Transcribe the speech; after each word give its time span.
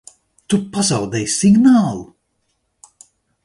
Tu 0.53 0.57
pazaudēji 0.77 1.29
signālu? 1.35 2.03